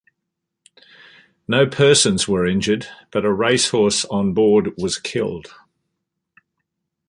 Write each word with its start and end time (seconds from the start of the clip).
No 1.47 1.67
persons 1.67 2.27
were 2.27 2.47
injured, 2.47 2.87
but 3.11 3.23
a 3.23 3.31
racehorse 3.31 4.03
on 4.05 4.33
board 4.33 4.71
was 4.75 4.97
killed. 4.97 5.53